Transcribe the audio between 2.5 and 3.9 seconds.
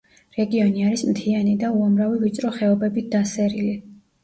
ხეობებით დასერილი.